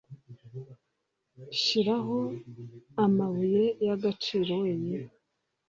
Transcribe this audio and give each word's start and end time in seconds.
shiraho, 1.61 2.19
amabuye 3.05 3.63
y'agaciro 3.85 4.51
wenyine, 4.63 5.09